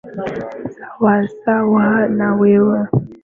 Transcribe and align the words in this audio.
Sawasawa 0.97 1.85
na 2.17 2.27
wewe. 2.39 2.79